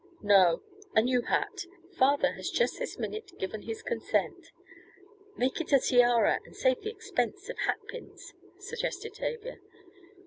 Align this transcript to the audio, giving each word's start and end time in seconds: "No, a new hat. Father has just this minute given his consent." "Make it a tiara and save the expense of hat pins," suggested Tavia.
"No, 0.23 0.63
a 0.95 1.01
new 1.03 1.21
hat. 1.21 1.67
Father 1.99 2.31
has 2.31 2.49
just 2.49 2.79
this 2.79 2.97
minute 2.97 3.37
given 3.37 3.61
his 3.61 3.83
consent." 3.83 4.49
"Make 5.37 5.61
it 5.61 5.71
a 5.71 5.77
tiara 5.77 6.39
and 6.43 6.55
save 6.55 6.81
the 6.81 6.89
expense 6.89 7.49
of 7.49 7.57
hat 7.59 7.77
pins," 7.87 8.33
suggested 8.57 9.13
Tavia. 9.13 9.59